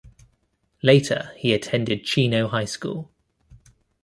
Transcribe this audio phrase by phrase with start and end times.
[0.81, 3.11] Later he attended Chino High School.